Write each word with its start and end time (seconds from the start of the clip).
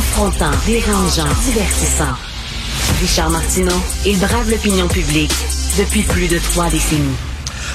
Confrontant, 0.00 0.50
dérangeant, 0.64 1.28
divertissant. 1.44 2.16
Richard 3.02 3.28
Martineau, 3.28 3.76
il 4.06 4.18
brave 4.18 4.50
l'opinion 4.50 4.88
publique 4.88 5.34
depuis 5.78 6.00
plus 6.00 6.26
de 6.26 6.38
trois 6.38 6.70
décennies. 6.70 7.18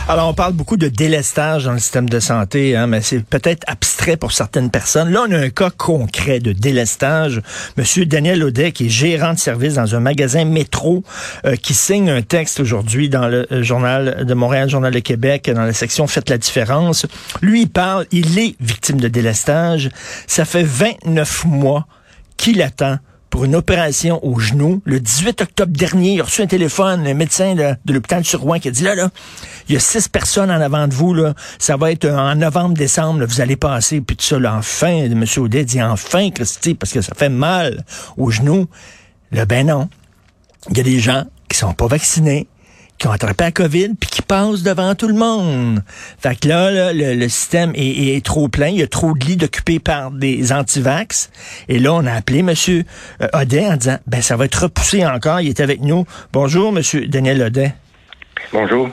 Alors, 0.08 0.30
on 0.30 0.34
parle 0.34 0.54
beaucoup 0.54 0.76
de 0.76 0.88
délestage 0.88 1.66
dans 1.66 1.74
le 1.74 1.78
système 1.78 2.10
de 2.10 2.20
santé, 2.20 2.76
hein, 2.76 2.88
mais 2.88 3.02
c'est 3.02 3.24
peut-être 3.24 3.64
abstrait 3.68 4.18
pour 4.18 4.32
certaines 4.32 4.72
personnes. 4.72 5.12
Là, 5.12 5.26
on 5.28 5.32
a 5.34 5.38
un 5.38 5.50
cas 5.52 5.70
concret 5.70 6.40
de 6.40 6.52
délestage. 6.52 7.44
Monsieur 7.78 8.08
Daniel 8.08 8.44
Audet, 8.44 8.72
qui 8.72 8.88
est 8.88 8.90
gérant 8.90 9.34
de 9.34 9.40
service 9.40 9.76
dans 9.76 9.94
un 9.94 10.00
magasin 10.00 10.46
métro, 10.46 11.04
euh, 11.46 11.56
qui 11.56 11.76
signe 11.76 12.10
un 12.10 12.24
texte 12.24 12.60
aujourd'hui 12.60 13.08
dans 13.08 13.28
le 13.28 13.46
euh, 13.52 13.62
journal 13.62 14.26
de 14.26 14.34
Montréal, 14.34 14.68
Journal 14.68 14.92
de 14.92 15.00
Québec, 15.00 15.48
dans 15.54 15.64
la 15.64 15.74
section 15.74 16.08
Faites 16.08 16.32
la 16.32 16.40
différence. 16.40 17.06
Lui, 17.44 17.62
il 17.62 17.70
parle, 17.70 18.08
il 18.12 18.40
est 18.40 18.56
victime 18.60 19.00
de 19.00 19.10
délestage. 19.10 19.92
Ça 20.26 20.44
fait 20.44 20.64
29 20.64 21.46
mois 21.46 21.86
qu'il 22.38 22.62
attend 22.62 22.98
pour 23.30 23.44
une 23.44 23.56
opération 23.56 24.26
au 24.26 24.40
genou. 24.40 24.82
Le 24.86 25.00
18 25.00 25.42
octobre 25.42 25.72
dernier, 25.74 26.14
il 26.14 26.22
a 26.22 26.24
reçu 26.24 26.42
un 26.42 26.48
téléphone, 26.48 27.06
un 27.06 27.14
médecin 27.14 27.54
de 27.54 27.94
l'hôpital 27.94 28.24
sur 28.24 28.40
Rouen 28.40 28.60
qui 28.60 28.70
a 28.70 28.72
dit, 28.72 28.84
là, 28.84 28.96
là, 28.96 29.10
il 29.68 29.74
y 29.74 29.76
a 29.76 29.80
six 29.82 30.08
personnes 30.08 30.50
en 30.50 30.62
avant 30.62 30.88
de 30.88 30.94
vous, 30.94 31.14
là, 31.14 31.34
ça 31.60 31.76
va 31.76 31.92
être 31.92 32.08
en 32.08 32.36
novembre, 32.36 32.76
décembre, 32.76 33.26
vous 33.26 33.42
allez 33.42 33.58
passer, 33.58 34.00
puis 34.00 34.16
tout 34.16 34.24
ça, 34.24 34.40
là, 34.40 34.56
enfin, 34.56 34.88
M. 34.88 35.26
Audet 35.38 35.66
dit, 35.66 35.82
enfin, 35.82 36.30
Christy, 36.30 36.76
parce 36.76 36.94
que 36.94 37.02
ça 37.02 37.14
fait 37.14 37.28
mal 37.28 37.84
au 38.16 38.32
genou. 38.32 38.68
Là, 39.32 39.46
ben 39.46 39.68
non. 39.68 39.90
Il 40.70 40.78
y 40.78 40.80
a 40.80 40.84
des 40.84 41.00
gens 41.00 41.26
qui 41.50 41.58
sont 41.58 41.74
pas 41.74 41.88
vaccinés, 41.88 42.48
qui 42.98 43.08
ont 43.08 43.12
attrapé 43.12 43.44
la 43.46 43.52
COVID 43.52 43.90
puis 44.00 44.10
qui 44.10 44.22
passent 44.22 44.64
devant 44.64 44.96
tout 44.96 45.08
le 45.08 45.14
monde. 45.14 45.84
Fait 46.20 46.40
que 46.40 46.48
là, 46.48 46.94
le, 46.94 47.28
système 47.28 47.72
est, 47.76 48.26
trop 48.26 48.48
plein. 48.48 48.68
Il 48.68 48.78
y 48.78 48.84
a 48.84 48.88
trop 48.88 49.14
de 49.14 49.26
lits 49.26 49.38
occupés 49.44 49.80
par 49.80 50.12
des 50.12 50.52
antivax. 50.52 51.30
Et 51.68 51.80
là, 51.80 51.94
on 51.94 52.06
a 52.06 52.14
appelé 52.14 52.40
M. 52.40 52.54
Audet 53.34 53.68
en 53.68 53.76
disant, 53.76 53.98
ben 54.08 54.22
ça 54.22 54.38
va 54.38 54.46
être 54.46 54.64
repoussé 54.64 55.06
encore. 55.06 55.42
Il 55.42 55.50
est 55.50 55.60
avec 55.60 55.82
nous. 55.82 56.06
Bonjour, 56.32 56.76
M. 56.76 56.82
Daniel 57.08 57.42
Audet. 57.44 57.74
Bonjour. 58.52 58.90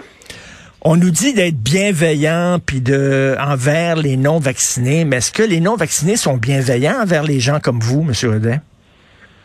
On 0.84 0.96
nous 0.96 1.10
dit 1.10 1.32
d'être 1.32 1.62
bienveillant 1.62 2.58
puis 2.64 2.80
de 2.80 3.36
envers 3.38 3.94
les 3.94 4.16
non 4.16 4.40
vaccinés, 4.40 5.04
mais 5.04 5.18
est-ce 5.18 5.30
que 5.30 5.44
les 5.44 5.60
non 5.60 5.76
vaccinés 5.76 6.16
sont 6.16 6.36
bienveillants 6.36 7.00
envers 7.00 7.22
les 7.22 7.38
gens 7.38 7.60
comme 7.60 7.78
vous, 7.78 8.02
M. 8.02 8.30
Audet? 8.30 8.60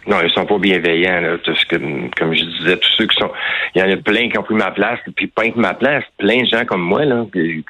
Non, 0.07 0.17
ils 0.23 0.31
sont 0.31 0.45
pas 0.45 0.57
bienveillants. 0.57 1.19
Là, 1.19 1.37
tout 1.43 1.53
ce 1.53 1.65
que, 1.65 1.75
comme 2.17 2.33
je 2.33 2.43
disais, 2.67 2.77
tous 2.77 2.91
ceux 2.97 3.07
qui 3.07 3.15
sont, 3.17 3.31
il 3.75 3.81
y 3.81 3.83
en 3.83 3.91
a 3.91 3.97
plein 3.97 4.29
qui 4.29 4.37
ont 4.37 4.43
pris 4.43 4.55
ma 4.55 4.71
place, 4.71 4.99
puis 5.15 5.27
pas 5.27 5.49
que 5.49 5.59
ma 5.59 5.73
place, 5.73 6.03
plein 6.17 6.43
de 6.43 6.47
gens 6.47 6.65
comme 6.65 6.81
moi 6.81 7.05
là, 7.05 7.25
qui, 7.31 7.63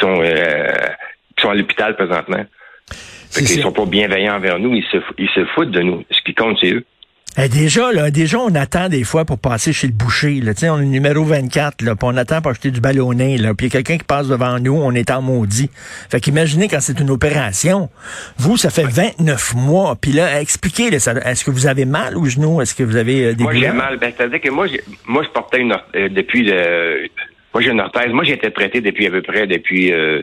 sont 0.00 0.20
euh, 0.20 0.72
qui 1.36 1.42
sont 1.42 1.50
à 1.50 1.54
l'hôpital 1.54 1.96
présentement. 1.96 2.44
Ils 3.36 3.48
sont 3.48 3.72
pas 3.72 3.86
bienveillants 3.86 4.36
envers 4.36 4.58
nous, 4.58 4.74
ils 4.74 4.84
se, 4.84 4.98
ils 5.18 5.28
se 5.30 5.44
foutent 5.46 5.72
de 5.72 5.80
nous. 5.80 6.04
Ce 6.10 6.20
qui 6.22 6.34
compte, 6.34 6.56
c'est 6.60 6.72
eux. 6.72 6.84
Eh, 7.36 7.48
déjà, 7.48 7.90
là, 7.90 8.12
déjà, 8.12 8.38
on 8.38 8.54
attend 8.54 8.88
des 8.88 9.02
fois 9.02 9.24
pour 9.24 9.40
passer 9.40 9.72
chez 9.72 9.88
le 9.88 9.92
boucher. 9.92 10.40
Là. 10.40 10.52
on 10.70 10.80
est 10.80 10.84
numéro 10.84 11.24
24, 11.24 11.82
là, 11.82 11.96
puis 11.96 12.08
on 12.08 12.16
attend 12.16 12.40
pour 12.40 12.52
acheter 12.52 12.70
du 12.70 12.80
ballonné. 12.80 13.38
Là, 13.38 13.54
puis 13.54 13.66
il 13.66 13.74
y 13.74 13.76
a 13.76 13.82
quelqu'un 13.82 13.98
qui 13.98 14.04
passe 14.04 14.28
devant 14.28 14.60
nous, 14.60 14.74
on 14.74 14.92
est 14.92 15.10
en 15.10 15.20
maudit. 15.20 15.68
Fait 16.10 16.20
qu'imaginez 16.20 16.68
quand 16.68 16.78
c'est 16.80 17.00
une 17.00 17.10
opération. 17.10 17.88
Vous, 18.38 18.56
ça 18.56 18.70
fait 18.70 18.86
29 18.86 19.54
mois. 19.56 19.96
Puis 20.00 20.12
là, 20.12 20.40
expliquez, 20.40 20.90
là, 20.90 20.98
est-ce 20.98 21.44
que 21.44 21.50
vous 21.50 21.66
avez 21.66 21.86
mal 21.86 22.16
au 22.16 22.24
genou? 22.26 22.60
Est-ce 22.60 22.74
que 22.74 22.84
vous 22.84 22.96
avez 22.96 23.24
euh, 23.24 23.34
des 23.34 23.42
Moi, 23.42 23.54
j'ai 23.54 23.72
mal. 23.72 23.96
Ben, 23.98 24.12
c'est-à-dire 24.16 24.40
que 24.40 24.50
moi, 24.50 24.66
moi, 25.06 25.24
je 25.24 25.28
portais 25.30 25.58
une 25.58 25.72
euh, 25.96 26.08
depuis 26.08 26.44
le... 26.44 27.08
Moi, 27.52 27.62
j'ai 27.62 27.70
une 27.70 27.80
orthèse. 27.80 28.12
Moi, 28.12 28.22
j'ai 28.22 28.34
été 28.34 28.50
traité 28.52 28.80
depuis 28.80 29.08
à 29.08 29.10
peu 29.10 29.22
près 29.22 29.48
depuis... 29.48 29.92
Euh, 29.92 30.22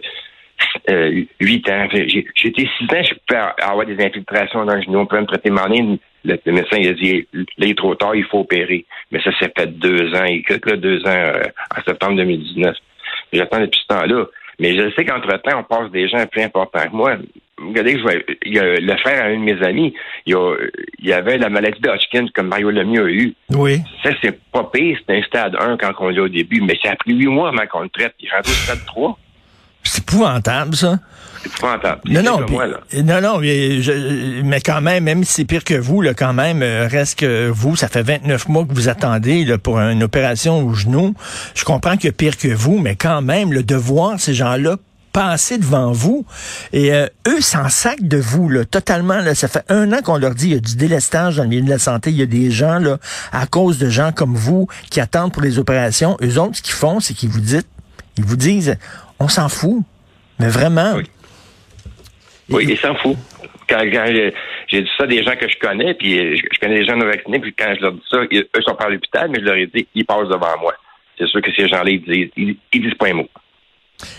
euh, 0.90 1.24
8 1.40 1.70
ans. 1.70 1.88
J'ai 1.92 2.48
été 2.48 2.70
6 2.78 2.84
ans, 2.86 3.04
je 3.04 3.14
peux 3.28 3.36
avoir 3.36 3.86
des 3.86 4.04
infiltrations 4.04 4.66
dans 4.66 4.76
le 4.76 4.82
genou. 4.82 5.00
On 5.00 5.06
peut 5.06 5.20
me 5.20 5.26
traiter 5.26 5.50
mon 5.50 5.68
le, 6.24 6.40
le, 6.46 6.52
médecin 6.52 6.78
il 6.78 6.88
a 6.88 6.94
dit 6.94 7.28
là, 7.34 7.44
il 7.58 7.70
est 7.70 7.78
trop 7.78 7.96
tard, 7.96 8.16
il 8.16 8.26
faut 8.26 8.40
opérer. 8.40 8.86
Mais 9.12 9.22
ça 9.22 9.32
s'est 9.40 9.52
fait 9.58 9.68
deux 9.68 10.14
ans, 10.16 10.26
il 10.26 10.44
là, 10.48 10.76
deux 10.78 11.02
ans 11.06 11.10
euh, 11.10 11.44
en 11.78 11.82
septembre 11.84 12.16
2019. 12.18 12.76
J'attends 13.34 13.60
depuis 13.60 13.80
ce 13.82 13.88
temps-là. 13.88 14.26
Mais 14.60 14.76
je 14.76 14.94
sais 14.96 15.06
qu'entre-temps, 15.06 15.60
on 15.60 15.64
passe 15.64 15.92
des 15.92 16.08
gens 16.08 16.26
plus 16.28 16.44
importants 16.44 16.88
que 16.88 16.96
moi. 16.96 17.16
Regardez, 17.58 17.98
je 17.98 18.06
vais, 18.06 18.26
il 18.46 18.54
y 18.54 18.60
a 18.60 18.76
le 18.80 18.98
frère 18.98 19.24
à 19.24 19.28
un 19.28 19.38
de 19.38 19.44
mes 19.44 19.64
amis, 19.64 19.94
il 20.26 20.36
y, 21.00 21.14
avait 21.14 21.38
la 21.38 21.50
maladie 21.50 21.80
de 21.80 21.90
Hodgkin 21.90 22.26
comme 22.34 22.48
Mario 22.48 22.72
Lemieux 22.72 23.06
a 23.06 23.10
eu. 23.10 23.34
Oui. 23.52 23.80
Ça, 24.04 24.12
c'est 24.22 24.40
pas 24.52 24.64
pire, 24.72 24.98
c'est 25.00 25.16
un 25.16 25.22
stade 25.24 25.56
1 25.60 25.78
quand 25.78 25.92
on 26.00 26.10
l'a 26.10 26.24
au 26.24 26.28
début, 26.28 26.62
mais 26.62 26.78
ça 26.84 26.92
a 26.92 26.96
pris 26.96 27.14
huit 27.14 27.28
mois 27.28 27.50
avant 27.50 27.68
qu'on 27.68 27.82
le 27.82 27.90
traite. 27.90 28.16
Il 28.20 28.30
rentre 28.32 28.50
au 28.50 28.54
stade 28.54 28.86
3. 28.86 29.18
C'est 29.92 30.04
épouvantable, 30.04 30.74
ça. 30.74 31.00
C'est 31.42 31.50
épouvantable. 31.50 32.00
Non, 32.06 32.24
non, 32.24 32.40
non, 33.04 33.22
non, 33.22 33.40
mais, 33.40 34.62
quand 34.62 34.80
même, 34.80 35.04
même 35.04 35.26
si 35.26 35.34
c'est 35.34 35.46
pire 35.46 35.66
que 35.66 35.74
vous, 35.74 36.02
là, 36.02 36.14
quand 36.14 36.32
même, 36.32 36.62
euh, 36.64 36.88
reste 36.90 37.20
que 37.20 37.50
vous, 37.50 37.76
ça 37.76 37.90
fait 37.90 38.02
29 38.02 38.48
mois 38.48 38.64
que 38.64 38.74
vous 38.74 38.88
attendez 38.88 39.44
là, 39.44 39.58
pour 39.58 39.80
une 39.80 40.02
opération 40.02 40.66
au 40.66 40.74
genou. 40.74 41.14
Je 41.56 41.66
comprends 41.66 41.98
qu'il 41.98 42.06
y 42.06 42.08
a 42.08 42.14
pire 42.14 42.38
que 42.38 42.48
vous, 42.48 42.78
mais 42.78 42.96
quand 42.96 43.22
même, 43.22 43.52
le 43.52 43.64
devoir, 43.64 44.18
ces 44.18 44.34
gens-là 44.34 44.78
passer 45.12 45.58
devant 45.58 45.92
vous 45.92 46.26
et 46.72 46.94
euh, 46.94 47.08
eux 47.28 47.42
s'en 47.42 47.68
sacent 47.68 48.00
de 48.00 48.16
vous 48.16 48.48
là, 48.48 48.64
totalement 48.64 49.20
là, 49.20 49.36
ça 49.36 49.50
fait 49.50 49.66
un 49.68 49.92
an 49.92 50.02
qu'on 50.02 50.18
leur 50.18 50.36
dit 50.36 50.46
il 50.46 50.54
y 50.54 50.56
a 50.56 50.62
du 50.62 50.78
délestage 50.78 51.36
dans 51.36 51.44
le 51.44 51.50
milieu 51.50 51.64
de 51.64 51.70
la 51.70 51.80
santé, 51.80 52.12
il 52.12 52.16
y 52.16 52.22
a 52.22 52.26
des 52.26 52.50
gens 52.50 52.80
là 52.80 52.98
à 53.34 53.46
cause 53.46 53.78
de 53.78 53.90
gens 53.90 54.14
comme 54.14 54.36
vous 54.36 54.70
qui 54.90 55.02
attendent 55.02 55.34
pour 55.34 55.42
les 55.42 55.60
opérations, 55.60 56.16
eux 56.24 56.40
autres 56.40 56.56
ce 56.56 56.62
qu'ils 56.62 56.76
font 56.76 57.02
c'est 57.02 57.14
qu'ils 57.14 57.28
vous 57.28 57.42
disent 57.42 57.64
ils 58.18 58.26
vous 58.26 58.38
disent 58.38 58.78
on 59.22 59.28
s'en 59.28 59.50
fout. 59.50 59.84
Mais 60.40 60.50
vraiment. 60.50 60.96
Oui, 60.96 61.04
oui 62.50 62.66
ils 62.70 62.78
s'en 62.78 62.96
foutent. 62.96 63.18
Quand, 63.70 63.80
j'ai 64.68 64.82
dit 64.82 64.90
ça 64.98 65.06
à 65.06 65.08
des 65.08 65.24
gens 65.24 65.36
que 65.36 65.48
je 65.48 65.58
connais, 65.60 65.94
puis 65.94 66.38
je, 66.38 66.60
connais 66.60 66.80
des 66.80 66.86
gens 66.86 66.98
non 66.98 67.06
vaccinés, 67.06 67.40
puis 67.40 67.54
quand 67.54 67.74
je 67.78 67.82
leur 67.82 67.94
dis 67.94 68.02
ça, 68.10 68.18
eux 68.18 68.62
sont 68.66 68.76
pas 68.76 68.86
à 68.86 68.90
l'hôpital, 68.90 69.30
mais 69.30 69.40
je 69.40 69.46
leur 69.46 69.56
ai 69.56 69.68
dit, 69.68 69.88
ils 69.96 70.06
passent 70.06 70.28
devant 70.28 70.60
moi. 70.60 70.74
C'est 71.18 71.28
sûr 71.28 71.42
que 71.42 71.52
ces 71.56 71.68
gens-là, 71.68 71.90
ils 71.90 72.02
disent, 72.02 72.58
ils, 72.74 72.82
disent 72.82 72.96
pas 72.96 73.08
un 73.08 73.14
mot. 73.14 73.30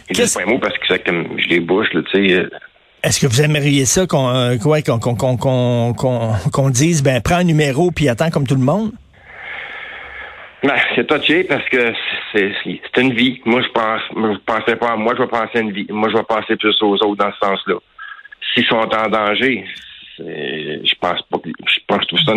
Ils 0.09 0.17
disent 0.17 0.33
pas 0.33 0.43
un 0.43 0.47
mot 0.47 0.59
parce 0.59 0.79
que 0.79 0.85
c'est 0.89 1.05
comme 1.05 1.39
je 1.39 1.49
les 1.49 1.61
bouche, 1.61 1.89
tu 1.91 2.03
sais. 2.13 2.35
Euh. 2.35 2.49
Est-ce 3.03 3.21
que 3.21 3.27
vous 3.27 3.43
aimeriez 3.43 3.85
ça 3.85 4.07
qu'on 4.07 4.29
euh, 4.29 4.57
qu'on 4.57 5.95
qu'on 5.95 6.71
dise 6.71 7.03
ben 7.03 7.21
prends 7.21 7.37
un 7.37 7.45
numéro 7.45 7.91
puis 7.91 8.09
attends 8.09 8.31
comme 8.31 8.47
tout 8.47 8.55
le 8.55 8.63
monde? 8.63 8.93
Ben, 10.63 10.77
c'est 10.95 11.07
touché 11.07 11.45
parce 11.45 11.69
que 11.69 11.93
c'est 12.33 12.97
une 12.99 13.13
vie. 13.15 13.41
Moi, 13.45 13.63
je 13.63 13.69
pense, 13.69 14.01
je 14.15 14.39
pensais 14.47 14.77
pas 14.77 14.93
à 14.93 14.97
moi, 14.97 15.15
je 15.17 15.23
vais 15.23 15.29
penser 15.29 15.59
à 15.59 15.61
une 15.61 15.73
vie. 15.73 15.87
Moi, 15.91 16.09
je 16.11 16.17
vais 16.17 16.23
penser 16.23 16.57
plus 16.57 16.77
aux 16.83 16.95
autres 16.95 17.17
dans 17.17 17.33
ce 17.33 17.39
sens-là. 17.47 17.75
S'ils 18.55 18.67
sont 18.67 18.77
en 18.77 19.09
danger, 19.09 19.65
je 20.19 20.95
pense 21.01 21.23
pas 21.23 21.39
que, 21.39 21.49
je 21.49 21.79
pense 21.87 22.07
tout 22.07 22.19
ça 22.19 22.33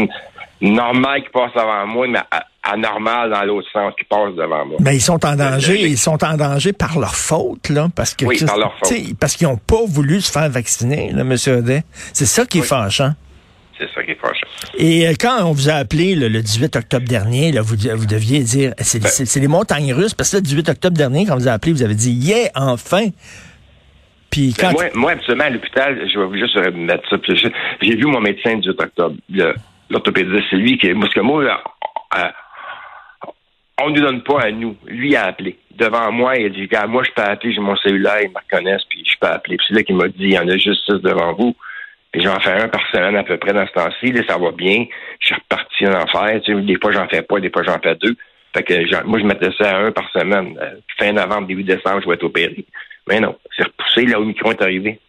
normal 0.62 1.22
qu'ils 1.22 1.32
passent 1.32 1.56
avant 1.56 1.86
moi, 1.86 2.08
mais 2.08 2.20
anormal 2.64 3.30
dans 3.30 3.44
l'autre 3.44 3.68
sens 3.72 3.94
qu'ils 3.96 4.08
passent 4.08 4.34
devant 4.36 4.66
moi. 4.66 4.78
Mais 4.80 4.96
ils 4.96 5.02
sont 5.02 5.24
en 5.26 5.36
danger, 5.36 5.82
ils 5.82 5.98
sont 5.98 6.24
en 6.24 6.36
danger 6.36 6.74
par 6.74 6.98
leur 6.98 7.16
faute, 7.16 7.70
là, 7.70 7.90
parce 7.96 8.16
que, 8.16 8.26
oui, 8.26 8.44
par 8.44 8.58
leur 8.58 8.74
faute. 8.80 9.20
parce 9.20 9.36
qu'ils 9.36 9.48
n'ont 9.48 9.58
pas 9.58 9.86
voulu 9.88 10.22
se 10.22 10.32
faire 10.32 10.50
vacciner, 10.50 11.12
là, 11.12 11.24
Monsieur 11.24 11.58
Audet. 11.58 11.84
C'est 12.14 12.26
ça 12.26 12.46
qui 12.46 12.60
est 12.60 12.64
fâchant. 12.64 13.12
C'est 13.78 13.90
ça 13.94 14.04
qui 14.04 14.12
est. 14.12 14.18
Et 14.78 15.08
euh, 15.08 15.14
quand 15.20 15.44
on 15.46 15.52
vous 15.52 15.70
a 15.70 15.74
appelé 15.74 16.16
le 16.16 16.30
18 16.30 16.76
octobre 16.78 17.08
dernier, 17.08 17.52
là, 17.52 17.62
vous, 17.62 17.76
vous 17.76 18.06
deviez 18.06 18.40
dire, 18.40 18.74
ben 18.78 18.84
c'est 18.84 19.40
les 19.40 19.48
montagnes 19.48 19.94
russes, 19.94 20.14
parce 20.14 20.32
que 20.32 20.38
le 20.38 20.44
18 20.44 20.70
octobre 20.70 20.98
dernier, 20.98 21.26
quand 21.26 21.34
on 21.34 21.38
vous 21.38 21.48
a 21.48 21.52
appelé, 21.52 21.74
vous 21.74 21.84
avez 21.84 21.96
dit, 21.96 22.12
yeah, 22.12 22.50
enfin. 22.56 23.10
Puis 24.32 24.54
ben, 24.58 24.70
quand 24.70 24.72
moi, 24.72 24.86
moi, 24.94 25.12
absolument, 25.12 25.46
à 25.46 25.50
l'hôpital, 25.50 26.10
je 26.10 26.20
vais 26.20 26.40
juste 26.40 26.58
mettre 26.74 27.10
ça. 27.10 27.18
J'ai 27.82 27.96
vu 27.96 28.06
mon 28.06 28.22
médecin 28.22 28.56
le 28.56 28.62
18 28.62 28.82
octobre, 28.82 29.16
l'orthopédiste, 29.90 30.46
c'est 30.50 30.58
lui 30.58 30.78
qui, 30.78 30.94
parce 30.94 31.14
que 31.14 31.20
moi, 31.22 31.44
euh, 31.44 32.30
on 33.82 33.90
ne 33.90 33.96
nous 33.96 34.02
donne 34.02 34.24
pas 34.24 34.42
à 34.42 34.52
nous. 34.52 34.78
Lui 34.86 35.16
a 35.16 35.26
appelé. 35.26 35.58
Devant 35.78 36.12
moi, 36.12 36.38
il 36.38 36.46
a 36.46 36.50
dit, 36.50 36.70
moi, 36.88 37.04
je 37.04 37.12
peux 37.12 37.22
appeler, 37.22 37.54
j'ai 37.54 37.60
mon 37.60 37.76
cellulaire, 37.76 38.22
ils 38.24 38.30
me 38.30 38.36
reconnaissent, 38.36 38.86
puis 38.90 39.04
je 39.06 39.18
peux 39.20 39.28
appeler. 39.28 39.58
Puis 39.58 39.66
c'est 39.68 39.76
là 39.76 39.84
qu'il 39.84 39.98
m'a 39.98 40.08
dit, 40.08 40.16
il 40.20 40.34
y 40.34 40.40
en 40.40 40.48
a 40.48 40.58
juste 40.58 40.86
six 40.86 41.02
devant 41.02 41.34
vous. 41.34 41.56
J'en 42.22 42.40
fais 42.40 42.52
un 42.52 42.68
par 42.68 42.82
semaine 42.92 43.16
à 43.16 43.24
peu 43.24 43.38
près 43.38 43.54
dans 43.54 43.66
ce 43.66 43.72
temps-ci. 43.74 44.14
ça 44.28 44.38
va 44.38 44.52
bien. 44.52 44.86
Je 45.20 45.28
suis 45.28 45.36
reparti 45.36 45.88
en 45.88 45.94
enfer. 45.94 46.42
Tu 46.44 46.54
sais, 46.54 46.62
des 46.62 46.78
fois, 46.82 46.92
j'en 46.92 47.08
fais 47.08 47.22
pas, 47.22 47.40
des 47.40 47.50
fois, 47.50 47.64
j'en 47.64 47.80
fais 47.80 47.96
deux. 47.96 48.16
Fait 48.56 48.64
que 48.64 49.04
moi, 49.06 49.20
je 49.20 49.26
mettais 49.26 49.52
ça 49.58 49.78
à 49.78 49.80
un 49.82 49.92
par 49.92 50.10
semaine. 50.12 50.58
Euh, 50.62 50.76
fin 50.98 51.12
novembre, 51.12 51.48
début 51.48 51.64
décembre, 51.64 52.02
je 52.02 52.08
vais 52.08 52.16
être 52.16 52.24
opéré. 52.24 52.66
Mais 53.08 53.20
non, 53.20 53.36
c'est 53.56 53.64
repoussé. 53.64 54.06
Là, 54.06 54.20
où 54.20 54.24
micro 54.24 54.52
est 54.52 54.62
arrivé. 54.62 55.00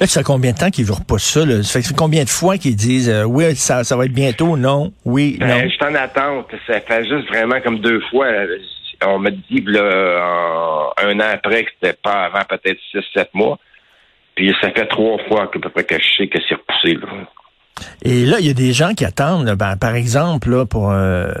Là, 0.00 0.06
ça 0.06 0.20
fait 0.20 0.24
combien 0.24 0.52
de 0.52 0.58
temps 0.58 0.70
qu'ils 0.70 0.86
vous 0.86 0.94
repoussent 0.94 1.30
ça? 1.30 1.44
Là? 1.44 1.62
Ça 1.62 1.82
fait 1.82 1.94
combien 1.94 2.24
de 2.24 2.30
fois 2.30 2.56
qu'ils 2.56 2.74
disent 2.74 3.10
euh, 3.10 3.24
oui, 3.24 3.54
ça, 3.54 3.84
ça 3.84 3.96
va 3.96 4.06
être 4.06 4.12
bientôt, 4.12 4.56
non, 4.56 4.92
oui, 5.04 5.36
ben, 5.38 5.46
non? 5.46 5.60
je 5.64 5.68
suis 5.68 5.84
en 5.84 5.94
attente. 5.94 6.46
Ça 6.66 6.80
fait 6.80 7.06
juste 7.06 7.28
vraiment 7.28 7.60
comme 7.60 7.80
deux 7.80 8.00
fois. 8.10 8.28
On 9.06 9.18
m'a 9.18 9.30
dit 9.30 9.62
là, 9.66 10.90
un 11.02 11.20
an 11.20 11.30
après 11.32 11.64
que 11.64 11.70
c'était 11.74 11.96
pas 12.02 12.24
avant 12.24 12.42
peut-être 12.48 12.78
six, 12.90 13.04
sept 13.14 13.28
mois. 13.34 13.58
Puis 14.38 14.54
ça 14.60 14.70
fait 14.70 14.86
trois 14.86 15.18
fois 15.26 15.48
que, 15.48 15.58
peu 15.58 15.68
près 15.68 15.82
que 15.82 15.96
je 15.98 16.16
sais 16.16 16.28
que 16.28 16.38
c'est 16.48 16.54
repoussé. 16.54 16.96
Et 18.02 18.24
là, 18.24 18.36
il 18.38 18.46
y 18.46 18.50
a 18.50 18.54
des 18.54 18.72
gens 18.72 18.94
qui 18.94 19.04
attendent, 19.04 19.50
ben, 19.56 19.76
par 19.76 19.96
exemple, 19.96 20.50
là, 20.50 20.64
pour 20.64 20.92
euh, 20.92 21.32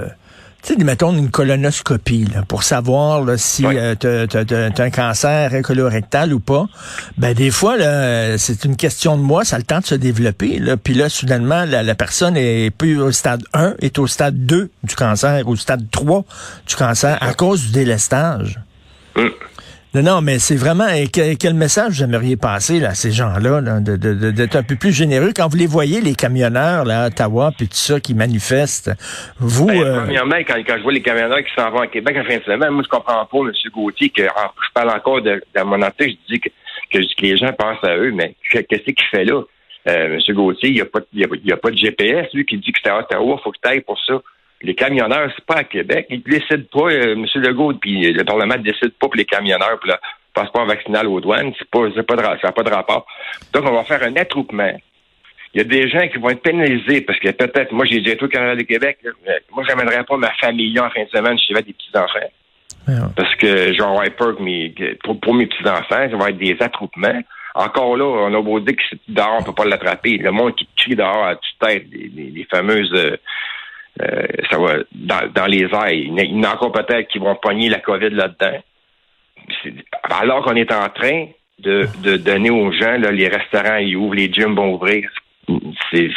Tu 0.64 0.74
sais, 0.74 0.84
mettons 0.84 1.16
une 1.16 1.30
colonoscopie 1.30 2.26
là, 2.34 2.42
pour 2.42 2.64
savoir 2.64 3.22
là, 3.22 3.38
si 3.38 3.64
euh, 3.64 3.94
tu 3.94 4.08
as, 4.08 4.82
un 4.82 4.90
cancer 4.90 5.52
colorectal 5.62 6.34
ou 6.34 6.40
pas. 6.40 6.66
Ben 7.18 7.34
des 7.34 7.52
fois, 7.52 7.76
là, 7.76 8.36
c'est 8.36 8.64
une 8.64 8.74
question 8.74 9.16
de 9.16 9.22
mois, 9.22 9.44
ça 9.44 9.54
a 9.54 9.58
le 9.60 9.64
temps 9.64 9.78
de 9.78 9.86
se 9.86 9.94
développer. 9.94 10.58
Là. 10.58 10.76
Puis 10.76 10.94
là, 10.94 11.08
soudainement, 11.08 11.66
la, 11.66 11.94
personne 11.94 12.36
est 12.36 12.76
plus 12.76 13.00
au 13.00 13.12
stade 13.12 13.44
1, 13.54 13.74
est 13.80 14.00
au 14.00 14.08
stade 14.08 14.44
2 14.44 14.70
du 14.82 14.96
cancer, 14.96 15.46
au 15.46 15.54
stade 15.54 15.88
3 15.92 16.24
du 16.66 16.74
cancer 16.74 17.16
à 17.20 17.32
cause 17.32 17.66
du 17.66 17.72
délestage. 17.74 18.58
Mm. 19.14 19.28
Non, 19.94 20.02
non, 20.02 20.20
mais 20.20 20.38
c'est 20.38 20.54
vraiment 20.54 20.86
quel, 21.12 21.54
message 21.54 21.94
vous 21.94 22.04
aimeriez 22.04 22.36
passer 22.36 22.78
là, 22.78 22.90
à 22.90 22.94
ces 22.94 23.10
gens-là, 23.10 23.62
d'être 23.80 24.56
un 24.56 24.62
peu 24.62 24.76
plus 24.76 24.92
généreux? 24.92 25.32
Quand 25.34 25.48
vous 25.48 25.56
les 25.56 25.66
voyez, 25.66 26.02
les 26.02 26.14
camionneurs 26.14 26.84
là, 26.84 27.04
à 27.04 27.06
Ottawa, 27.06 27.52
puis 27.56 27.68
tout 27.68 27.74
ça 27.74 27.98
qui 27.98 28.14
manifestent. 28.14 28.90
Vous. 29.38 29.66
Ben, 29.66 29.82
euh... 29.82 30.00
Premièrement, 30.02 30.36
quand, 30.46 30.56
quand, 30.66 30.76
je 30.76 30.82
vois 30.82 30.92
les 30.92 31.00
camionneurs 31.00 31.38
qui 31.38 31.54
s'en 31.56 31.70
vont 31.70 31.80
à 31.80 31.86
Québec 31.86 32.18
en 32.18 32.24
fin 32.24 32.36
de 32.36 32.42
semaine, 32.42 32.70
moi 32.70 32.82
je 32.84 32.88
comprends 32.90 33.24
pas, 33.24 33.38
M. 33.38 33.52
Gauthier, 33.72 34.10
que 34.10 34.24
je 34.24 34.72
parle 34.74 34.90
encore 34.90 35.22
de, 35.22 35.42
de 35.56 35.62
mon 35.62 35.80
entrée, 35.80 36.18
je 36.28 36.34
dis 36.34 36.40
que, 36.40 36.50
que, 36.90 37.22
les 37.22 37.38
gens 37.38 37.52
pensent 37.54 37.82
à 37.82 37.96
eux, 37.96 38.12
mais 38.12 38.34
qu'est-ce 38.50 38.82
qu'il 38.82 39.06
fait 39.10 39.24
là? 39.24 39.42
Euh, 39.88 40.18
M. 40.18 40.34
Gauthier, 40.34 40.68
il 40.68 40.74
n'y 40.74 40.80
a, 40.82 40.84
pas, 40.84 40.98
a, 41.00 41.56
pas 41.56 41.70
de 41.70 41.78
GPS, 41.78 42.26
lui, 42.34 42.44
qui 42.44 42.58
dit 42.58 42.72
que 42.72 42.78
c'est 42.84 42.90
à 42.90 42.98
Ottawa, 42.98 43.40
faut 43.42 43.52
que 43.52 43.58
tu 43.62 43.70
ailles 43.70 43.80
pour 43.80 43.98
ça 44.06 44.20
les 44.62 44.74
camionneurs, 44.74 45.30
c'est 45.34 45.44
pas 45.44 45.56
à 45.56 45.64
Québec. 45.64 46.06
Ils 46.10 46.22
ne 46.24 46.38
décident 46.38 46.64
pas, 46.72 46.90
euh, 46.90 47.12
M. 47.14 47.26
Legault, 47.36 47.74
puis 47.74 48.12
le 48.12 48.24
Parlement 48.24 48.56
ne 48.56 48.62
décide 48.62 48.92
pas 48.92 49.06
pour 49.06 49.16
les 49.16 49.24
camionneurs, 49.24 49.78
pour 49.78 49.88
le 49.88 49.94
passeport 50.34 50.66
vaccinal 50.66 51.06
aux 51.06 51.20
douanes. 51.20 51.52
C'est 51.58 51.70
pas, 51.70 51.88
pas 52.02 52.16
de, 52.16 52.22
ça 52.22 52.48
n'a 52.48 52.52
pas 52.52 52.62
de 52.62 52.70
rapport. 52.70 53.06
Donc, 53.52 53.64
on 53.66 53.72
va 53.72 53.84
faire 53.84 54.02
un 54.02 54.16
attroupement. 54.16 54.72
Il 55.54 55.58
y 55.58 55.60
a 55.60 55.64
des 55.64 55.88
gens 55.88 56.06
qui 56.08 56.18
vont 56.18 56.30
être 56.30 56.42
pénalisés 56.42 57.00
parce 57.00 57.18
que 57.18 57.30
peut-être, 57.30 57.72
moi, 57.72 57.86
j'ai 57.86 58.00
déjà 58.00 58.12
été 58.12 58.24
au 58.24 58.28
Canada 58.28 58.56
de 58.56 58.62
Québec. 58.62 58.98
moi, 59.52 59.64
j'amènerais 59.66 60.04
pas 60.04 60.16
ma 60.16 60.32
famille 60.34 60.78
en 60.78 60.90
fin 60.90 61.04
de 61.04 61.08
semaine 61.08 61.38
si 61.38 61.46
j'avais 61.48 61.62
des 61.62 61.72
petits-enfants. 61.72 62.28
Parce 63.16 63.34
que 63.36 64.08
peur 64.10 64.36
que 64.36 64.42
mes, 64.42 64.74
pour, 65.02 65.34
mes 65.34 65.46
petits-enfants, 65.46 66.08
ça 66.10 66.16
va 66.16 66.30
être 66.30 66.38
des 66.38 66.56
attroupements. 66.60 67.20
Encore 67.54 67.96
là, 67.96 68.04
on 68.04 68.34
a 68.34 68.40
beau 68.40 68.60
dire 68.60 68.76
que 68.76 68.82
c'est 68.88 68.98
dehors, 69.08 69.38
on 69.40 69.42
peut 69.42 69.52
pas 69.52 69.64
l'attraper. 69.64 70.18
Le 70.18 70.30
monde 70.30 70.54
qui 70.54 70.68
crie 70.76 70.96
dehors 70.96 71.26
à 71.26 71.34
toute 71.34 71.58
tête, 71.60 71.86
les, 71.90 72.46
fameuses 72.50 72.92
euh, 72.94 73.16
euh, 74.02 74.26
ça 74.50 74.58
va 74.58 74.76
dans, 74.92 75.46
les 75.46 75.62
airs. 75.62 75.90
Il 75.90 76.18
y 76.18 76.38
en 76.38 76.42
a 76.44 76.54
encore 76.54 76.72
peut-être 76.72 77.08
qui 77.08 77.18
vont 77.18 77.34
pogner 77.36 77.68
la 77.68 77.80
COVID 77.80 78.10
là-dedans. 78.10 78.58
Alors 80.04 80.44
qu'on 80.44 80.56
est 80.56 80.72
en 80.72 80.88
train 80.88 81.26
de, 81.58 82.16
donner 82.16 82.50
aux 82.50 82.70
gens, 82.72 82.96
les 82.96 83.28
restaurants 83.28 83.76
ils 83.76 83.96
ouvrent, 83.96 84.14
les 84.14 84.32
gyms 84.32 84.54
vont 84.54 84.74
ouvrir. 84.74 85.10
C'est, 85.90 86.10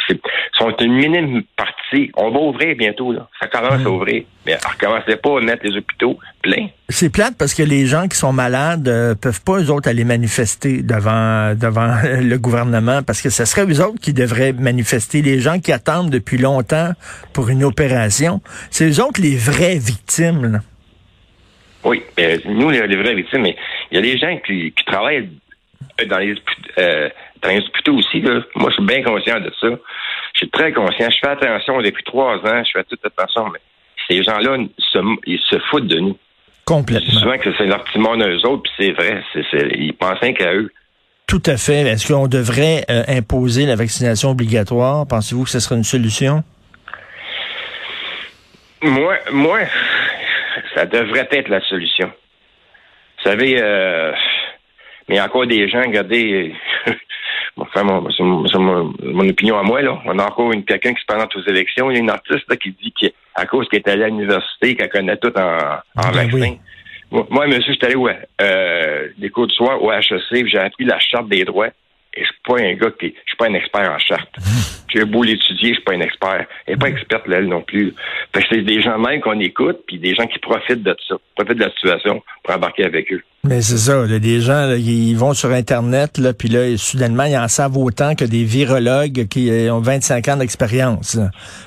sont 0.58 0.74
une 0.80 0.92
minime 0.92 1.42
partie. 1.56 2.10
On 2.16 2.30
va 2.30 2.38
ouvrir 2.40 2.76
bientôt, 2.76 3.12
là. 3.12 3.28
Ça 3.40 3.48
commence 3.48 3.84
à 3.84 3.90
ouvrir. 3.90 4.24
Mais 4.44 4.56
recommencez 4.56 5.16
pas 5.16 5.38
à 5.38 5.40
mettre 5.40 5.64
les 5.66 5.76
hôpitaux 5.76 6.18
pleins. 6.42 6.68
C'est 6.88 7.10
plate 7.10 7.34
parce 7.38 7.54
que 7.54 7.62
les 7.62 7.86
gens 7.86 8.08
qui 8.08 8.16
sont 8.16 8.32
malades 8.32 8.88
euh, 8.88 9.14
peuvent 9.14 9.42
pas, 9.42 9.60
eux 9.60 9.70
autres, 9.70 9.88
aller 9.88 10.04
manifester 10.04 10.82
devant, 10.82 11.54
devant 11.54 11.94
le 12.20 12.36
gouvernement 12.36 13.02
parce 13.02 13.22
que 13.22 13.30
ce 13.30 13.44
serait 13.44 13.64
eux 13.66 13.80
autres 13.80 14.00
qui 14.00 14.12
devraient 14.12 14.52
manifester. 14.52 15.22
Les 15.22 15.40
gens 15.40 15.58
qui 15.58 15.72
attendent 15.72 16.10
depuis 16.10 16.38
longtemps 16.38 16.90
pour 17.32 17.48
une 17.48 17.64
opération, 17.64 18.40
c'est 18.70 18.88
eux 18.88 19.02
autres 19.02 19.20
les 19.20 19.36
vraies 19.36 19.78
victimes, 19.78 20.60
Oui, 21.84 22.02
nous, 22.46 22.70
les, 22.70 22.96
vraies 22.96 23.14
victimes, 23.14 23.42
mais 23.42 23.56
il 23.90 23.96
y 23.96 23.98
a 23.98 24.02
des 24.02 24.18
gens 24.18 24.36
qui, 24.46 24.72
travaillent 24.86 25.30
dans 26.08 26.18
les, 26.18 26.34
euh, 26.78 27.08
les 27.48 27.58
hôpitaux 27.58 27.94
aussi. 27.94 28.20
Là. 28.20 28.40
Moi, 28.54 28.70
je 28.70 28.74
suis 28.74 28.84
bien 28.84 29.02
conscient 29.02 29.40
de 29.40 29.52
ça. 29.60 29.68
Je 30.34 30.38
suis 30.38 30.50
très 30.50 30.72
conscient. 30.72 31.08
Je 31.10 31.18
fais 31.20 31.32
attention 31.32 31.80
depuis 31.80 32.04
trois 32.04 32.36
ans. 32.36 32.62
Je 32.64 32.70
fais 32.72 32.84
toute 32.84 33.04
attention, 33.04 33.48
mais 33.50 33.60
ces 34.08 34.22
gens-là, 34.22 34.56
se, 34.78 34.98
ils 35.26 35.40
se 35.40 35.58
foutent 35.70 35.86
de 35.86 35.98
nous. 35.98 36.16
Complètement. 36.64 37.20
Souvent 37.20 37.38
que 37.38 37.50
c'est 37.58 37.66
leur 37.66 37.82
petit 37.84 37.98
monde 37.98 38.22
à 38.22 38.28
eux 38.28 38.46
autres, 38.46 38.62
puis 38.62 38.72
c'est 38.78 38.92
vrai. 38.92 39.22
ils 39.74 39.94
pensent 39.94 40.20
qu'à 40.20 40.54
eux. 40.54 40.70
Tout 41.26 41.42
à 41.46 41.56
fait. 41.56 41.80
Est-ce 41.80 42.12
qu'on 42.12 42.28
devrait 42.28 42.84
euh, 42.90 43.02
imposer 43.08 43.66
la 43.66 43.74
vaccination 43.74 44.30
obligatoire? 44.30 45.06
Pensez-vous 45.06 45.44
que 45.44 45.50
ce 45.50 45.60
serait 45.60 45.76
une 45.76 45.84
solution? 45.84 46.44
Moi, 48.82 49.16
moi, 49.32 49.60
ça 50.74 50.86
devrait 50.86 51.28
être 51.30 51.48
la 51.48 51.60
solution. 51.62 52.12
Vous 53.18 53.30
savez, 53.30 53.56
euh, 53.60 54.12
mais 55.08 55.14
il 55.14 55.18
y 55.18 55.20
a 55.20 55.24
encore 55.24 55.46
des 55.46 55.68
gens, 55.68 55.82
regardez, 55.82 56.54
enfin, 57.74 58.04
c'est 58.16 58.58
mon, 58.58 59.28
opinion 59.28 59.58
à 59.58 59.62
moi, 59.62 59.82
là. 59.82 60.00
On 60.04 60.18
a 60.18 60.24
encore 60.24 60.52
une, 60.52 60.64
quelqu'un 60.64 60.94
qui 60.94 61.00
se 61.00 61.06
présente 61.06 61.34
aux 61.36 61.42
élections. 61.42 61.90
Il 61.90 61.94
y 61.94 61.96
a 61.98 62.00
une 62.00 62.10
artiste 62.10 62.56
qui 62.58 62.72
dit 62.72 62.92
qu'à 62.92 63.46
cause 63.46 63.68
qu'elle 63.68 63.80
est 63.80 63.88
allée 63.88 64.04
à 64.04 64.08
l'université, 64.08 64.76
qu'elle 64.76 64.88
connaît 64.88 65.16
tout 65.16 65.32
en, 65.36 65.78
en 65.96 66.12
ben 66.12 66.28
vaccin. 66.28 66.56
Moi, 67.10 67.46
monsieur, 67.46 67.72
je 67.72 67.72
suis 67.72 67.84
allé 67.84 67.94
ouais, 67.94 68.18
euh, 68.40 69.08
des 69.18 69.28
cours 69.28 69.46
de 69.46 69.52
soir 69.52 69.82
au 69.82 69.92
HEC, 69.92 70.46
j'ai 70.46 70.58
appris 70.58 70.84
la 70.84 70.98
charte 70.98 71.28
des 71.28 71.44
droits. 71.44 71.68
Et 72.14 72.20
je 72.20 72.24
suis 72.24 72.40
pas 72.46 72.58
un 72.58 72.74
gars 72.74 72.90
qui, 72.98 73.08
je 73.08 73.28
suis 73.28 73.36
pas 73.38 73.48
un 73.48 73.54
expert 73.54 73.90
en 73.90 73.98
charte. 73.98 74.34
J'ai 74.92 75.04
beau 75.04 75.22
l'étudier, 75.22 75.70
je 75.70 75.74
suis 75.74 75.84
pas 75.84 75.94
un 75.94 76.00
expert. 76.00 76.46
Elle 76.66 76.74
n'est 76.74 76.78
pas 76.78 76.88
experte, 76.88 77.26
là, 77.26 77.38
elle 77.38 77.48
non 77.48 77.62
plus. 77.62 77.94
Fait 78.34 78.42
que 78.42 78.48
c'est 78.50 78.62
des 78.62 78.82
gens 78.82 78.98
même 78.98 79.20
qu'on 79.20 79.38
écoute, 79.40 79.80
puis 79.86 79.98
des 79.98 80.14
gens 80.14 80.26
qui 80.26 80.38
profitent 80.38 80.82
de 80.82 80.96
ça, 81.08 81.16
profitent 81.36 81.58
de 81.58 81.64
la 81.64 81.70
situation 81.70 82.22
pour 82.42 82.54
embarquer 82.54 82.84
avec 82.84 83.12
eux. 83.12 83.22
Mais 83.44 83.60
c'est 83.60 83.78
ça, 83.78 84.06
là, 84.06 84.20
des 84.20 84.40
gens, 84.40 84.70
ils 84.70 85.16
vont 85.16 85.34
sur 85.34 85.50
Internet, 85.50 86.16
là, 86.18 86.32
puis 86.32 86.48
là, 86.48 86.76
soudainement, 86.76 87.24
ils 87.24 87.36
en 87.36 87.48
savent 87.48 87.76
autant 87.76 88.14
que 88.14 88.24
des 88.24 88.44
virologues 88.44 89.26
qui 89.26 89.50
euh, 89.50 89.74
ont 89.74 89.80
25 89.80 90.28
ans 90.28 90.36
d'expérience. 90.36 91.18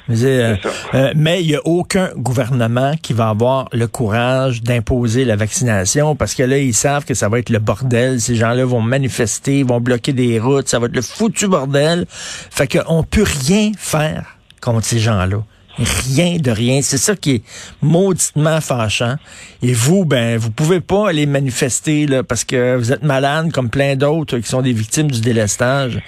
Euh, 0.09 0.55
euh, 0.93 1.11
mais 1.17 1.41
il 1.41 1.47
n'y 1.47 1.55
a 1.55 1.59
aucun 1.65 2.11
gouvernement 2.15 2.93
qui 3.01 3.11
va 3.11 3.27
avoir 3.27 3.67
le 3.73 3.87
courage 3.87 4.63
d'imposer 4.63 5.25
la 5.25 5.35
vaccination 5.35 6.15
parce 6.15 6.33
que 6.33 6.43
là, 6.43 6.59
ils 6.59 6.73
savent 6.73 7.03
que 7.03 7.13
ça 7.13 7.27
va 7.27 7.39
être 7.39 7.49
le 7.49 7.59
bordel. 7.59 8.21
Ces 8.21 8.35
gens-là 8.35 8.63
vont 8.63 8.79
manifester, 8.79 9.63
vont 9.63 9.81
bloquer 9.81 10.13
des 10.13 10.39
routes, 10.39 10.69
ça 10.69 10.79
va 10.79 10.85
être 10.85 10.95
le 10.95 11.01
foutu 11.01 11.49
bordel. 11.49 12.05
Fait 12.07 12.71
qu'on 12.71 13.03
peut 13.15 13.23
rien 13.47 13.71
faire 13.77 14.35
contre 14.61 14.83
ces 14.83 14.99
gens-là. 14.99 15.37
Rien 15.77 16.37
de 16.37 16.51
rien. 16.51 16.81
C'est 16.81 16.97
ça 16.97 17.15
qui 17.15 17.35
est 17.35 17.41
mauditement 17.81 18.59
fâchant. 18.59 19.15
Et 19.61 19.71
vous, 19.71 20.03
ben, 20.05 20.37
vous 20.37 20.51
pouvez 20.51 20.81
pas 20.81 21.09
aller 21.09 21.25
manifester 21.25 22.07
là, 22.07 22.23
parce 22.23 22.43
que 22.43 22.75
vous 22.75 22.91
êtes 22.91 23.03
malade 23.03 23.53
comme 23.53 23.69
plein 23.69 23.95
d'autres 23.95 24.37
qui 24.39 24.47
sont 24.47 24.61
des 24.61 24.73
victimes 24.73 25.09
du 25.09 25.21
délestage. 25.21 25.99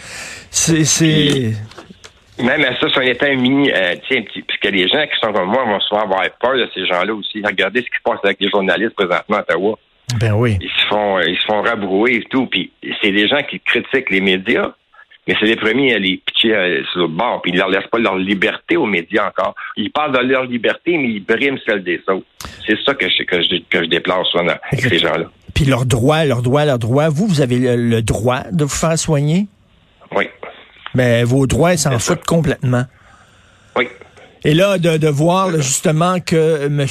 C'est, 0.49 1.53
Même 2.39 2.65
à 2.65 2.77
ça, 2.77 3.03
était 3.05 3.31
un 3.31 3.35
mini, 3.35 3.71
euh, 3.71 3.95
tiens, 4.09 4.23
puisque 4.23 4.73
les 4.73 4.87
gens 4.89 5.05
qui 5.05 5.19
sont 5.21 5.31
comme 5.31 5.49
moi 5.49 5.63
vont 5.63 5.79
souvent 5.81 6.03
avoir 6.03 6.23
peur 6.41 6.55
de 6.55 6.67
ces 6.73 6.85
gens-là 6.87 7.13
aussi. 7.13 7.41
Regardez 7.45 7.79
ce 7.79 7.85
qui 7.85 7.97
se 7.97 8.03
passe 8.03 8.19
avec 8.23 8.37
les 8.41 8.49
journalistes 8.49 8.95
présentement 8.95 9.37
à 9.37 9.41
Ottawa. 9.41 9.79
Ben 10.19 10.33
oui. 10.33 10.57
Ils 10.61 10.69
se 10.69 10.87
font, 10.87 11.19
ils 11.19 11.37
se 11.37 11.45
font 11.45 11.61
rabrouer 11.61 12.15
et 12.15 12.23
tout. 12.29 12.47
Puis 12.47 12.71
c'est 13.01 13.11
des 13.11 13.27
gens 13.27 13.43
qui 13.49 13.59
critiquent 13.61 14.09
les 14.09 14.21
médias 14.21 14.71
mais 15.27 15.35
c'est 15.39 15.45
les 15.45 15.55
premiers 15.55 15.93
à 15.93 15.99
les 15.99 16.17
pitcher 16.25 16.55
euh, 16.55 16.83
sur 16.91 17.01
le 17.01 17.07
bord, 17.07 17.41
puis 17.41 17.51
ils 17.51 17.57
leur 17.57 17.69
laissent 17.69 17.87
pas 17.91 17.99
leur 17.99 18.15
liberté 18.15 18.77
aux 18.77 18.85
médias 18.85 19.27
encore. 19.27 19.55
Ils 19.75 19.91
parlent 19.91 20.13
de 20.13 20.19
leur 20.19 20.45
liberté, 20.45 20.97
mais 20.97 21.09
ils 21.09 21.23
briment 21.23 21.57
celle 21.67 21.83
des 21.83 22.01
autres. 22.07 22.25
C'est 22.65 22.77
ça 22.85 22.93
que 22.93 23.07
je, 23.09 23.23
que 23.23 23.41
je, 23.41 23.57
que 23.69 23.83
je 23.83 23.89
déplore 23.89 24.25
souvent 24.27 24.45
avec 24.71 24.85
ces 24.85 24.99
gens-là. 24.99 25.25
Puis 25.53 25.65
leurs 25.65 25.85
droits, 25.85 26.23
leurs 26.23 26.41
droits, 26.41 26.65
leurs 26.65 26.79
droits. 26.79 27.09
Vous, 27.09 27.27
vous 27.27 27.41
avez 27.41 27.57
le, 27.75 28.01
droit 28.01 28.43
de 28.51 28.63
vous 28.63 28.69
faire 28.69 28.97
soigner? 28.97 29.47
Oui. 30.15 30.25
Mais 30.93 31.23
vos 31.23 31.47
droits, 31.47 31.73
ils 31.73 31.79
s'en 31.79 31.97
foutent 31.99 32.25
complètement. 32.25 32.83
Oui. 33.75 33.87
Et 34.49 34.53
là, 34.53 34.77
de, 34.77 34.95
de 34.95 35.09
voir 35.09 35.51
justement 35.57 36.21
que 36.21 36.67
M. 36.67 36.85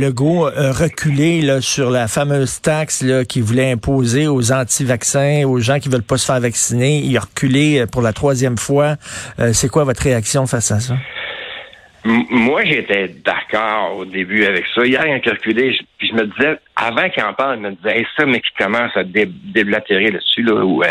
Legault 0.00 0.46
a 0.46 0.72
reculé 0.72 1.42
là, 1.42 1.60
sur 1.60 1.90
la 1.90 2.08
fameuse 2.08 2.62
taxe 2.62 3.04
qu'il 3.28 3.42
voulait 3.42 3.70
imposer 3.70 4.28
aux 4.28 4.50
anti-vaccins, 4.50 5.44
aux 5.44 5.60
gens 5.60 5.78
qui 5.78 5.90
veulent 5.90 6.02
pas 6.02 6.16
se 6.16 6.24
faire 6.24 6.40
vacciner, 6.40 7.00
il 7.00 7.14
a 7.18 7.20
reculé 7.20 7.80
euh, 7.80 7.86
pour 7.86 8.00
la 8.00 8.14
troisième 8.14 8.56
fois. 8.56 8.94
Euh, 9.38 9.52
c'est 9.52 9.68
quoi 9.68 9.84
votre 9.84 10.02
réaction 10.02 10.46
face 10.46 10.72
à 10.72 10.80
ça? 10.80 10.94
moi, 12.30 12.64
j'étais 12.64 13.08
d'accord 13.08 13.98
au 13.98 14.06
début 14.06 14.46
avec 14.46 14.64
ça. 14.74 14.86
Hier, 14.86 15.04
il 15.04 15.28
a 15.28 15.32
reculé, 15.32 15.74
je, 15.74 15.82
puis 15.98 16.08
je 16.08 16.14
me 16.14 16.24
disais, 16.24 16.56
avant 16.76 17.10
qu'il 17.10 17.22
en 17.24 17.34
parle, 17.34 17.56
je 17.56 17.60
me 17.60 17.72
disais, 17.72 18.06
ça, 18.16 18.24
mais 18.24 18.40
qui 18.40 18.52
commence 18.58 18.96
à 18.96 19.02
déblatérer 19.04 20.12
là-dessus, 20.12 20.44
là, 20.44 20.64
ou 20.64 20.82
euh, 20.82 20.86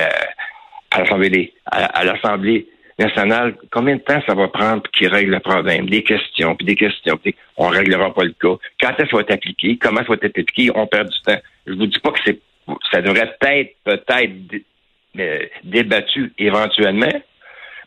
à 0.92 1.02
l'Assemblée, 1.02 1.54
à 1.66 2.04
l'Assemblée 2.04 2.68
nationale, 2.98 3.56
combien 3.72 3.96
de 3.96 4.02
temps 4.02 4.22
ça 4.26 4.34
va 4.34 4.48
prendre 4.48 4.82
pour 4.82 4.92
qu'ils 4.92 5.08
règlent 5.08 5.32
le 5.32 5.40
problème? 5.40 5.90
Des 5.90 6.04
questions, 6.04 6.56
puis 6.56 6.66
des 6.66 6.76
questions, 6.76 7.18
puis 7.18 7.36
on 7.58 7.68
réglera 7.68 8.14
pas 8.14 8.24
le 8.24 8.34
cas. 8.40 8.56
Quand 8.80 8.92
est-ce 8.92 9.04
que 9.04 9.10
ça 9.10 9.16
va 9.18 9.22
être 9.22 9.34
appliqué? 9.34 9.78
Comment 9.78 10.02
ça 10.02 10.08
va 10.10 10.16
être 10.16 10.26
appliqué? 10.26 10.72
On 10.76 10.88
perd 10.88 11.10
du 11.10 11.22
temps. 11.22 11.40
Je 11.68 11.74
vous 11.74 11.88
dis 11.88 12.00
pas 12.00 12.12
que 12.12 12.20
c'est 12.26 12.40
ça 12.92 13.02
devrait 13.02 13.38
être 13.42 13.76
peut-être 13.84 14.64
euh, 15.20 15.40
débattu 15.64 16.34
éventuellement, 16.38 17.14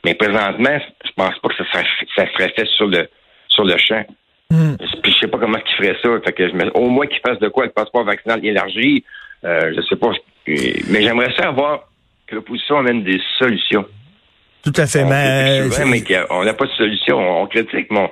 mais 0.04 0.14
présentement, 0.14 0.78
je 1.04 1.10
pense 1.16 1.38
pas 1.38 1.48
que 1.48 1.56
ça 1.56 1.64
serait, 1.64 1.86
ça 2.14 2.32
serait 2.32 2.52
fait 2.56 2.66
sur 2.76 2.86
le 2.86 3.08
sur 3.48 3.64
le 3.64 3.76
champ. 3.76 4.04
Hmm. 4.50 4.76
Puis 5.02 5.12
je 5.12 5.18
sais 5.18 5.28
pas 5.28 5.38
comment 5.38 5.58
ils 5.58 5.76
feraient 5.76 5.96
ça. 6.02 6.08
Fait 6.24 6.32
que 6.32 6.48
je 6.48 6.70
au 6.74 6.88
moins 6.88 7.06
qu'ils 7.06 7.20
fassent 7.20 7.40
de 7.40 7.48
quoi? 7.48 7.66
Le 7.66 7.72
passeport 7.72 8.04
vaccinal 8.04 8.44
élargi? 8.44 9.04
Euh, 9.44 9.72
je 9.76 9.82
sais 9.82 9.96
pas. 9.96 10.12
Mais 10.46 11.02
j'aimerais 11.02 11.34
savoir 11.36 11.88
que 12.26 12.36
l'opposition 12.36 12.78
amène 12.78 13.02
des 13.02 13.20
solutions. 13.38 13.86
Tout 14.62 14.72
à 14.76 14.86
fait. 14.86 15.04
On 15.04 15.08
mais, 15.08 15.62
on 16.30 16.44
n'a 16.44 16.54
pas 16.54 16.66
de 16.66 16.70
solution. 16.72 17.18
On 17.18 17.46
critique, 17.46 17.88
mais 17.90 18.10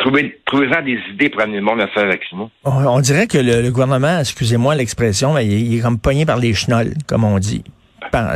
Trouvez, 0.00 0.40
trouvez-en 0.46 0.82
des 0.82 0.98
idées 1.12 1.28
pour 1.28 1.42
amener 1.42 1.58
le 1.58 1.62
monde 1.62 1.80
à 1.82 1.86
se 1.86 1.92
faire 1.92 2.06
vacciner. 2.06 2.46
On, 2.64 3.00
dirait 3.00 3.26
que 3.26 3.36
le, 3.36 3.70
gouvernement, 3.70 4.20
excusez-moi 4.20 4.74
l'expression, 4.74 5.34
mais 5.34 5.46
il, 5.46 5.76
est 5.76 5.82
comme 5.82 5.98
pogné 5.98 6.24
par 6.24 6.38
les 6.38 6.54
chenolles, 6.54 6.94
comme 7.06 7.22
on 7.22 7.38
dit. 7.38 7.62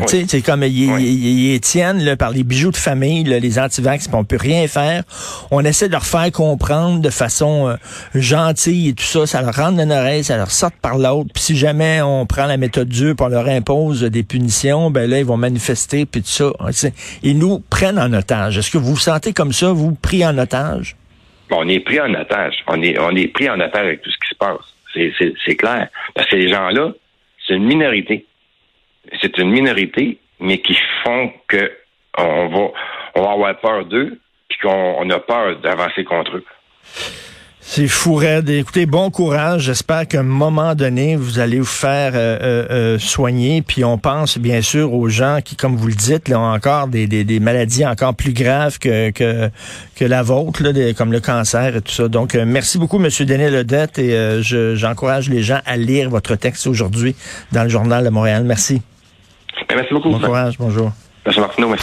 C'est 0.07 0.43
comme 0.43 0.63
ils, 0.63 1.61
tiennent 1.61 2.17
par 2.17 2.31
les 2.31 2.45
bijoux 2.45 2.71
de 2.71 2.77
famille, 2.77 3.25
les 3.25 3.59
antivax, 3.59 4.09
on 4.13 4.25
peut 4.25 4.39
rien 4.41 4.67
faire. 4.69 5.03
On 5.51 5.65
essaie 5.65 5.89
de 5.89 5.93
leur 5.93 6.05
faire 6.05 6.31
comprendre 6.31 7.01
de 7.01 7.11
façon 7.11 7.69
euh, 7.69 7.77
gentille 8.15 8.91
et 8.91 8.95
tout 8.95 9.05
ça. 9.05 9.27
Ça 9.27 9.43
leur 9.43 9.55
rentre 9.55 9.79
d'une 9.79 9.93
oreille, 9.93 10.25
ça 10.25 10.37
leur 10.37 10.51
sort 10.51 10.71
par 10.83 10.99
l'autre. 10.99 11.31
Puis 11.33 11.43
si 11.43 11.57
jamais 11.57 12.03
on 12.03 12.27
prend 12.27 12.47
la 12.47 12.57
méthode 12.57 12.89
dure 12.89 13.17
pour 13.17 13.29
leur 13.29 13.49
impose 13.49 14.03
des 14.03 14.23
punitions, 14.23 14.91
ben 14.91 15.09
là, 15.09 15.19
ils 15.19 15.25
vont 15.25 15.37
manifester, 15.37 16.07
puis 16.07 16.23
tout 16.23 16.29
ça. 16.29 16.53
Ils 17.23 17.39
nous 17.39 17.61
prennent 17.71 17.99
en 17.99 18.13
otage. 18.13 18.59
Est-ce 18.59 18.71
que 18.71 18.79
vous 18.79 18.95
vous 18.95 18.97
sentez 18.97 19.33
comme 19.33 19.53
ça, 19.53 19.73
vous, 19.73 19.93
pris 19.95 20.25
en 20.25 20.37
otage? 20.39 20.97
on 21.51 21.69
est 21.69 21.81
pris 21.81 22.01
en 22.01 22.13
otage. 22.15 22.65
On 22.67 22.83
est, 22.83 22.99
on 22.99 23.15
est 23.15 23.29
pris 23.29 23.49
en 23.49 23.61
otage 23.61 23.87
avec 23.87 24.03
tout 24.03 24.11
ce 24.11 24.17
qui 24.19 24.29
se 24.31 24.35
passe. 24.35 25.37
C'est 25.45 25.57
clair. 25.57 25.89
Parce 26.15 26.29
que 26.29 26.37
les 26.37 26.49
gens-là, 26.49 26.93
c'est 27.47 27.55
une 27.55 27.65
minorité 27.65 28.27
c'est 29.21 29.39
une 29.39 29.51
minorité, 29.51 30.19
mais 30.41 30.59
qui 30.59 30.77
font 31.05 31.33
que 31.49 31.73
on 32.17 32.49
va, 32.49 32.69
on 33.17 33.23
va 33.23 33.31
avoir 33.33 33.61
peur 33.61 33.85
d'eux, 33.87 34.21
puis 34.49 34.59
qu'on 34.63 35.11
a 35.11 35.19
peur 35.19 35.59
d'avancer 35.61 36.05
contre 36.05 36.37
eux. 36.37 36.45
C'est 37.67 37.89
fou 37.89 38.15
raide. 38.15 38.51
Écoutez, 38.51 38.85
bon 38.85 39.11
courage. 39.11 39.63
J'espère 39.63 40.07
qu'à 40.07 40.21
un 40.21 40.23
moment 40.23 40.75
donné, 40.75 41.17
vous 41.17 41.39
allez 41.39 41.59
vous 41.59 41.65
faire 41.65 42.13
euh, 42.15 42.39
euh, 42.41 42.67
euh, 42.71 42.99
soigner. 42.99 43.63
Puis 43.63 43.85
on 43.85 43.97
pense 43.97 44.39
bien 44.39 44.61
sûr 44.61 44.93
aux 44.93 45.09
gens 45.09 45.39
qui, 45.43 45.57
comme 45.57 45.75
vous 45.75 45.89
le 45.89 45.95
dites, 45.95 46.31
ont 46.31 46.53
encore 46.53 46.89
des, 46.89 47.41
maladies 47.41 47.85
encore 47.85 48.15
plus 48.15 48.35
graves 48.35 48.79
que, 48.79 49.51
la 50.01 50.23
vôtre, 50.23 50.63
comme 50.93 51.11
le 51.11 51.21
cancer 51.21 51.77
et 51.77 51.81
tout 51.81 51.91
ça. 51.91 52.07
Donc, 52.07 52.35
merci 52.35 52.79
beaucoup, 52.79 53.03
M. 53.03 53.09
Denis 53.21 53.51
Ledette. 53.51 53.99
Et 53.99 54.43
j'encourage 54.43 55.31
les 55.31 55.43
gens 55.43 55.61
à 55.65 55.77
lire 55.77 56.11
votre 56.11 56.37
texte 56.37 56.67
aujourd'hui 56.67 57.17
dans 57.51 57.65
le 57.65 57.71
Journal 57.71 58.05
de 58.05 58.11
Montréal. 58.11 58.45
Merci. 58.45 58.83
Merci 59.75 59.95
beaucoup. 59.95 60.11
Bon 60.11 60.19
courage, 60.19 60.59
bonjour. 60.59 60.91
Merci 61.27 61.41
Martino, 61.41 61.69
merci. 61.69 61.83